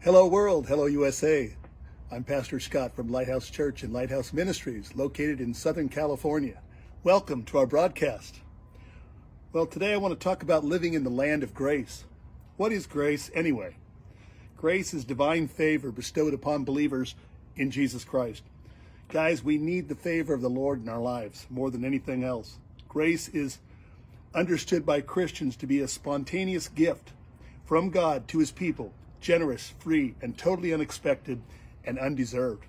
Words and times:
Hello, 0.00 0.28
world. 0.28 0.68
Hello, 0.68 0.86
USA. 0.86 1.52
I'm 2.12 2.22
Pastor 2.22 2.60
Scott 2.60 2.94
from 2.94 3.08
Lighthouse 3.08 3.50
Church 3.50 3.82
and 3.82 3.92
Lighthouse 3.92 4.32
Ministries, 4.32 4.94
located 4.94 5.40
in 5.40 5.52
Southern 5.52 5.88
California. 5.88 6.62
Welcome 7.02 7.42
to 7.46 7.58
our 7.58 7.66
broadcast. 7.66 8.40
Well, 9.52 9.66
today 9.66 9.92
I 9.92 9.96
want 9.96 10.14
to 10.14 10.24
talk 10.24 10.44
about 10.44 10.62
living 10.64 10.94
in 10.94 11.02
the 11.02 11.10
land 11.10 11.42
of 11.42 11.52
grace. 11.52 12.04
What 12.56 12.70
is 12.70 12.86
grace 12.86 13.28
anyway? 13.34 13.74
Grace 14.56 14.94
is 14.94 15.04
divine 15.04 15.48
favor 15.48 15.90
bestowed 15.90 16.32
upon 16.32 16.62
believers 16.62 17.16
in 17.56 17.72
Jesus 17.72 18.04
Christ. 18.04 18.44
Guys, 19.08 19.42
we 19.42 19.58
need 19.58 19.88
the 19.88 19.96
favor 19.96 20.32
of 20.32 20.42
the 20.42 20.48
Lord 20.48 20.80
in 20.80 20.88
our 20.88 21.00
lives 21.00 21.48
more 21.50 21.72
than 21.72 21.84
anything 21.84 22.22
else. 22.22 22.58
Grace 22.88 23.26
is 23.26 23.58
understood 24.32 24.86
by 24.86 25.00
Christians 25.00 25.56
to 25.56 25.66
be 25.66 25.80
a 25.80 25.88
spontaneous 25.88 26.68
gift 26.68 27.10
from 27.64 27.90
God 27.90 28.28
to 28.28 28.38
his 28.38 28.52
people, 28.52 28.92
generous, 29.20 29.74
free, 29.78 30.14
and 30.20 30.36
totally 30.36 30.72
unexpected 30.72 31.40
and 31.84 31.98
undeserved. 31.98 32.64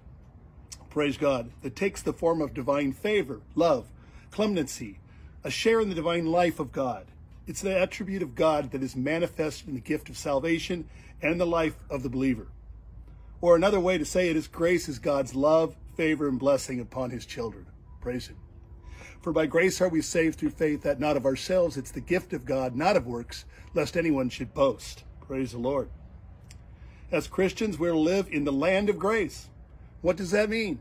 Praise 0.89 1.17
God. 1.17 1.51
That 1.61 1.75
takes 1.75 2.01
the 2.01 2.13
form 2.13 2.41
of 2.41 2.53
divine 2.53 2.93
favor, 2.93 3.41
love, 3.55 3.87
clemency, 4.31 4.99
a 5.43 5.51
share 5.51 5.79
in 5.81 5.89
the 5.89 5.95
divine 5.95 6.25
life 6.25 6.59
of 6.59 6.71
God. 6.71 7.05
It's 7.47 7.61
the 7.61 7.79
attribute 7.79 8.21
of 8.21 8.35
God 8.35 8.71
that 8.71 8.83
is 8.83 8.95
manifested 8.95 9.69
in 9.69 9.75
the 9.75 9.81
gift 9.81 10.09
of 10.09 10.17
salvation 10.17 10.87
and 11.21 11.31
in 11.33 11.37
the 11.37 11.45
life 11.45 11.75
of 11.89 12.03
the 12.03 12.09
believer. 12.09 12.47
Or 13.41 13.55
another 13.55 13.79
way 13.79 13.97
to 13.97 14.05
say 14.05 14.29
it 14.29 14.35
is 14.35 14.47
grace 14.47 14.89
is 14.89 14.99
God's 14.99 15.33
love, 15.33 15.75
favor, 15.95 16.27
and 16.27 16.37
blessing 16.37 16.79
upon 16.79 17.09
his 17.09 17.25
children. 17.25 17.65
Praise 18.01 18.27
him. 18.27 18.37
For 19.21 19.33
by 19.33 19.45
grace 19.47 19.81
are 19.81 19.89
we 19.89 20.01
saved 20.01 20.39
through 20.39 20.51
faith, 20.51 20.83
that 20.83 20.99
not 20.99 21.17
of 21.17 21.25
ourselves, 21.25 21.77
it's 21.77 21.91
the 21.91 21.99
gift 21.99 22.33
of 22.33 22.45
God, 22.45 22.75
not 22.75 22.95
of 22.95 23.07
works, 23.07 23.45
lest 23.73 23.97
anyone 23.97 24.29
should 24.29 24.53
boast. 24.53 25.03
Praise 25.21 25.51
the 25.51 25.57
Lord. 25.57 25.89
As 27.11 27.27
Christians, 27.27 27.79
we're 27.79 27.91
to 27.91 27.97
live 27.97 28.27
in 28.29 28.43
the 28.43 28.51
land 28.51 28.87
of 28.89 28.99
grace. 28.99 29.47
What 30.01 30.15
does 30.15 30.31
that 30.31 30.49
mean? 30.49 30.79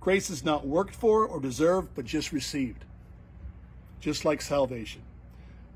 Grace 0.00 0.30
is 0.30 0.44
not 0.44 0.66
worked 0.66 0.94
for 0.94 1.26
or 1.26 1.40
deserved, 1.40 1.90
but 1.94 2.04
just 2.04 2.32
received, 2.32 2.84
just 4.00 4.24
like 4.24 4.40
salvation. 4.40 5.02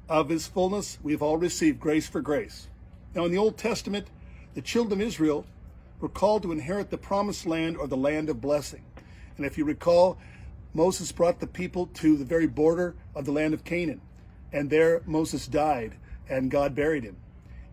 Of 0.08 0.28
his 0.28 0.46
fullness, 0.46 0.98
we've 1.02 1.22
all 1.22 1.36
received 1.36 1.80
grace 1.80 2.08
for 2.08 2.20
grace. 2.20 2.68
Now, 3.14 3.24
in 3.24 3.32
the 3.32 3.38
Old 3.38 3.58
Testament, 3.58 4.06
the 4.54 4.62
children 4.62 5.00
of 5.00 5.06
Israel 5.06 5.44
were 6.00 6.08
called 6.08 6.42
to 6.42 6.52
inherit 6.52 6.90
the 6.90 6.98
promised 6.98 7.46
land 7.46 7.76
or 7.76 7.88
the 7.88 7.96
land 7.96 8.28
of 8.28 8.40
blessing. 8.40 8.82
And 9.36 9.44
if 9.44 9.58
you 9.58 9.64
recall, 9.64 10.18
Moses 10.72 11.10
brought 11.10 11.40
the 11.40 11.46
people 11.46 11.86
to 11.94 12.16
the 12.16 12.24
very 12.24 12.46
border 12.46 12.94
of 13.14 13.24
the 13.24 13.32
land 13.32 13.54
of 13.54 13.64
Canaan. 13.64 14.00
And 14.52 14.70
there 14.70 15.02
Moses 15.04 15.46
died 15.46 15.96
and 16.28 16.50
God 16.50 16.74
buried 16.74 17.02
him. 17.02 17.16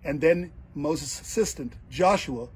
And 0.04 0.20
then 0.20 0.52
Moses' 0.76 1.22
assistant, 1.22 1.74
Joshua, 1.90 2.48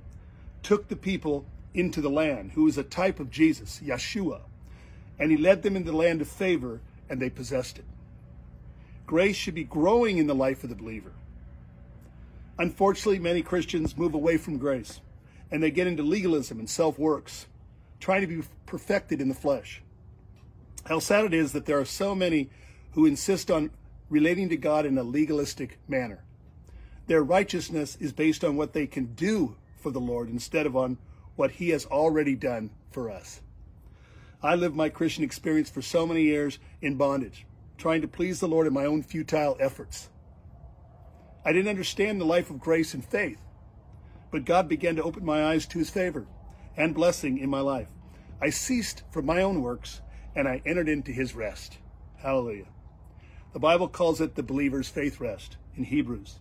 took 0.64 0.88
the 0.88 0.96
people 0.96 1.46
into 1.74 2.02
the 2.02 2.10
land, 2.10 2.52
who 2.54 2.68
is 2.68 2.78
a 2.78 2.84
type 2.84 3.20
of 3.20 3.30
Jesus, 3.30 3.82
Yeshua. 3.84 4.42
And 5.20 5.32
he 5.32 5.38
led 5.38 5.64
them 5.64 5.76
into 5.76 5.92
the 5.92 5.98
land 5.98 6.22
of 6.22 6.28
favor, 6.28 6.82
and 7.10 7.22
they 7.22 7.30
possessed 7.30 7.78
it. 7.78 7.86
Grace 9.06 9.36
should 9.36 9.56
be 9.56 9.64
growing 9.64 10.18
in 10.18 10.28
the 10.28 10.36
life 10.36 10.64
of 10.64 10.70
the 10.70 10.76
believer. 10.76 11.14
Unfortunately, 12.60 13.20
many 13.20 13.42
Christians 13.42 13.98
move 13.98 14.14
away 14.14 14.38
from 14.38 14.58
grace 14.58 15.00
and 15.52 15.62
they 15.62 15.72
get 15.72 15.88
into 15.88 16.04
legalism 16.04 16.60
and 16.60 16.70
self 16.70 17.00
works, 17.00 17.48
trying 18.00 18.22
to 18.22 18.28
be 18.28 18.42
perfected 18.66 19.22
in 19.22 19.30
the 19.30 19.36
flesh. 19.36 19.82
How 20.86 21.00
sad 21.00 21.26
it 21.26 21.34
is 21.34 21.52
that 21.54 21.66
there 21.66 21.80
are 21.80 21.86
so 21.86 22.16
many 22.16 22.50
who 22.92 23.06
insist 23.06 23.52
on 23.52 23.72
relating 24.10 24.50
to 24.50 24.58
God 24.58 24.86
in 24.86 24.98
a 24.98 25.04
legalistic 25.04 25.78
manner. 25.88 26.24
Their 27.08 27.24
righteousness 27.24 27.98
is 28.00 28.14
based 28.14 28.44
on 28.44 28.56
what 28.56 28.74
they 28.74 28.88
can 28.88 29.14
do 29.16 29.56
for 29.78 29.92
the 29.92 30.00
Lord 30.00 30.30
instead 30.30 30.66
of 30.66 30.76
on 30.76 30.98
what 31.36 31.52
He 31.52 31.70
has 31.70 31.86
already 31.86 32.36
done 32.36 32.70
for 32.92 33.10
us. 33.10 33.42
I 34.44 34.56
lived 34.56 34.76
my 34.76 34.90
Christian 34.90 35.24
experience 35.24 35.70
for 35.70 35.82
so 35.82 36.06
many 36.06 36.24
years 36.24 36.60
in 36.82 36.96
bondage, 36.96 37.46
trying 37.78 38.02
to 38.02 38.08
please 38.08 38.40
the 38.40 38.48
Lord 38.48 38.68
in 38.68 38.74
my 38.74 38.86
own 38.86 39.02
futile 39.04 39.58
efforts. 39.60 40.10
I 41.44 41.54
didn't 41.54 41.70
understand 41.70 42.20
the 42.20 42.26
life 42.26 42.50
of 42.50 42.60
grace 42.60 42.94
and 42.94 43.04
faith, 43.04 43.40
but 44.32 44.46
God 44.46 44.68
began 44.68 44.96
to 44.98 45.04
open 45.04 45.26
my 45.26 45.46
eyes 45.46 45.66
to 45.68 45.80
His 45.80 45.90
favor 45.90 46.28
and 46.78 46.94
blessing 46.94 47.40
in 47.40 47.50
my 47.50 47.62
life. 47.62 47.90
I 48.40 48.52
ceased 48.52 49.04
from 49.10 49.26
my 49.26 49.42
own 49.42 49.62
works 49.62 50.02
and 50.36 50.48
I 50.48 50.62
entered 50.66 50.88
into 50.88 51.12
his 51.12 51.34
rest. 51.34 51.80
Hallelujah. 52.18 52.68
The 53.54 53.60
Bible 53.60 53.88
calls 53.88 54.22
it 54.22 54.36
the 54.36 54.44
believer's 54.44 54.88
faith 54.88 55.20
rest 55.20 55.58
in 55.76 55.86
Hebrews. 55.86 56.40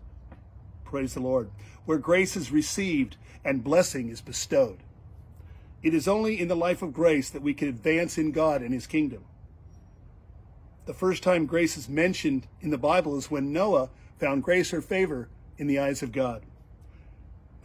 Praise 0.86 1.14
the 1.14 1.20
Lord. 1.20 1.50
Where 1.84 1.98
grace 1.98 2.36
is 2.36 2.50
received 2.50 3.16
and 3.44 3.62
blessing 3.62 4.08
is 4.08 4.20
bestowed. 4.20 4.78
It 5.82 5.92
is 5.92 6.08
only 6.08 6.40
in 6.40 6.48
the 6.48 6.56
life 6.56 6.80
of 6.80 6.94
grace 6.94 7.28
that 7.30 7.42
we 7.42 7.54
can 7.54 7.68
advance 7.68 8.16
in 8.16 8.32
God 8.32 8.62
and 8.62 8.72
his 8.72 8.86
kingdom. 8.86 9.24
The 10.86 10.94
first 10.94 11.22
time 11.22 11.46
grace 11.46 11.76
is 11.76 11.88
mentioned 11.88 12.46
in 12.60 12.70
the 12.70 12.78
Bible 12.78 13.18
is 13.18 13.30
when 13.30 13.52
Noah 13.52 13.90
found 14.18 14.42
grace 14.42 14.72
or 14.72 14.80
favor 14.80 15.28
in 15.58 15.66
the 15.66 15.78
eyes 15.78 16.02
of 16.02 16.12
God. 16.12 16.42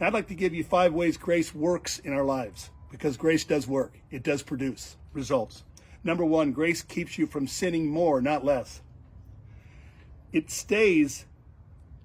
I'd 0.00 0.12
like 0.12 0.28
to 0.28 0.34
give 0.34 0.52
you 0.52 0.64
five 0.64 0.92
ways 0.92 1.16
grace 1.16 1.54
works 1.54 2.00
in 2.00 2.12
our 2.12 2.24
lives 2.24 2.70
because 2.90 3.16
grace 3.16 3.44
does 3.44 3.68
work. 3.68 4.00
It 4.10 4.24
does 4.24 4.42
produce 4.42 4.96
results. 5.12 5.62
Number 6.02 6.24
one, 6.24 6.50
grace 6.50 6.82
keeps 6.82 7.16
you 7.18 7.26
from 7.28 7.46
sinning 7.46 7.88
more, 7.88 8.20
not 8.20 8.44
less. 8.44 8.82
It 10.32 10.50
stays, 10.50 11.26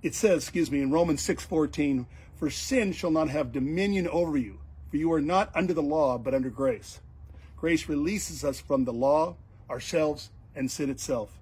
it 0.03 0.13
says, 0.13 0.43
excuse 0.43 0.71
me, 0.71 0.81
in 0.81 0.91
Romans 0.91 1.21
6:14, 1.21 2.05
for 2.35 2.49
sin 2.49 2.91
shall 2.93 3.11
not 3.11 3.29
have 3.29 3.51
dominion 3.51 4.07
over 4.07 4.37
you, 4.37 4.59
for 4.89 4.97
you 4.97 5.11
are 5.11 5.21
not 5.21 5.51
under 5.55 5.73
the 5.73 5.81
law, 5.81 6.17
but 6.17 6.33
under 6.33 6.49
grace. 6.49 6.99
Grace 7.55 7.89
releases 7.89 8.43
us 8.43 8.59
from 8.59 8.85
the 8.85 8.93
law, 8.93 9.35
ourselves, 9.69 10.29
and 10.55 10.69
sin 10.69 10.89
itself. 10.89 11.39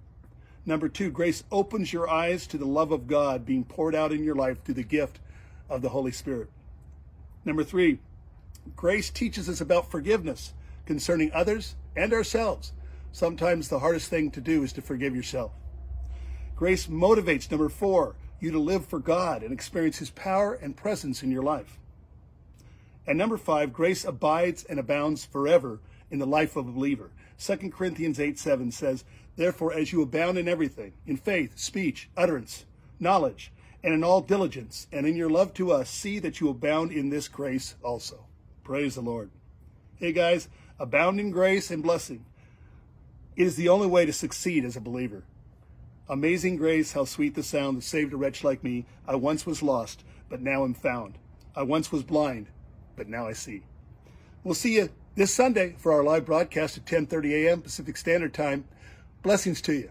Number 0.66 0.90
two, 0.90 1.12
grace 1.12 1.44
opens 1.52 1.94
your 1.94 2.10
eyes 2.10 2.48
to 2.48 2.58
the 2.58 2.66
love 2.66 2.92
of 2.92 3.08
God 3.08 3.46
being 3.46 3.66
poured 3.66 3.94
out 3.94 4.12
in 4.12 4.24
your 4.24 4.36
life 4.36 4.64
through 4.64 4.76
the 4.76 4.84
gift 4.84 5.20
of 5.70 5.82
the 5.82 5.90
Holy 5.90 6.12
Spirit. 6.12 6.50
Number 7.44 7.64
three, 7.64 8.00
grace 8.76 9.10
teaches 9.10 9.48
us 9.48 9.62
about 9.62 9.92
forgiveness 9.92 10.54
concerning 10.86 11.32
others 11.34 11.76
and 11.96 12.14
ourselves. 12.14 12.72
Sometimes 13.12 13.68
the 13.68 13.80
hardest 13.80 14.10
thing 14.10 14.32
to 14.32 14.42
do 14.42 14.64
is 14.64 14.74
to 14.74 14.82
forgive 14.82 15.16
yourself. 15.16 15.52
Grace 16.56 16.88
motivates, 16.88 17.50
number 17.52 17.70
four, 17.70 18.16
you 18.40 18.52
to 18.52 18.60
live 18.60 18.86
for 18.86 19.00
God 19.00 19.44
and 19.44 19.52
experience 19.52 19.98
His 19.98 20.10
power 20.10 20.54
and 20.54 20.76
presence 20.76 21.24
in 21.24 21.32
your 21.32 21.44
life. 21.44 21.78
And 23.08 23.18
number 23.18 23.38
five, 23.38 23.74
grace 23.74 24.04
abides 24.04 24.64
and 24.64 24.80
abounds 24.80 25.26
forever 25.26 25.80
in 26.10 26.20
the 26.20 26.28
life 26.28 26.56
of 26.56 26.68
a 26.68 26.72
believer. 26.72 27.12
2 27.40 27.70
Corinthians 27.70 28.20
8 28.20 28.40
7 28.40 28.72
says, 28.72 29.04
Therefore, 29.36 29.74
as 29.74 29.92
you 29.92 30.02
abound 30.02 30.38
in 30.38 30.48
everything, 30.48 30.94
in 31.06 31.18
faith, 31.18 31.58
speech, 31.58 32.10
utterance, 32.16 32.66
knowledge, 33.00 33.52
and 33.84 33.94
in 33.94 34.04
all 34.04 34.22
diligence, 34.22 34.88
and 34.92 35.06
in 35.06 35.16
your 35.16 35.30
love 35.30 35.54
to 35.56 35.72
us, 35.72 35.90
see 35.90 36.20
that 36.20 36.40
you 36.40 36.50
abound 36.50 36.92
in 36.92 37.10
this 37.10 37.28
grace 37.28 37.76
also. 37.84 38.26
Praise 38.64 38.96
the 38.96 39.02
Lord. 39.02 39.30
Hey 39.98 40.12
guys, 40.12 40.48
abound 40.80 41.20
in 41.20 41.32
grace 41.32 41.70
and 41.70 41.84
blessing. 41.84 42.26
Is 43.36 43.58
the 43.58 43.70
only 43.70 43.88
way 43.88 44.06
to 44.06 44.14
succeed 44.14 44.64
as 44.64 44.78
a 44.78 44.82
believer. 44.82 45.24
Amazing 46.08 46.58
grace, 46.58 46.92
how 46.92 47.06
sweet 47.06 47.34
the 47.34 47.42
sound 47.42 47.78
that 47.78 47.84
saved 47.84 48.14
a 48.14 48.18
wretch 48.18 48.44
like 48.44 48.64
me. 48.64 48.86
I 49.08 49.16
once 49.16 49.46
was 49.46 49.64
lost, 49.64 50.04
but 50.30 50.40
now 50.40 50.64
am 50.64 50.76
found. 50.76 51.18
I 51.56 51.64
once 51.64 51.92
was 51.92 52.04
blind, 52.04 52.48
but 52.96 53.10
now 53.10 53.26
I 53.28 53.34
see. 53.34 53.64
We'll 54.44 54.54
see 54.54 54.76
you 54.76 54.90
this 55.16 55.34
Sunday 55.34 55.76
for 55.80 55.92
our 55.92 56.04
live 56.04 56.26
broadcast 56.26 56.78
at 56.78 56.86
10:30 56.86 57.46
a.m. 57.46 57.62
Pacific 57.62 57.98
Standard 57.98 58.36
Time. 58.36 58.66
Blessings 59.24 59.62
to 59.62 59.74
you. 59.74 59.90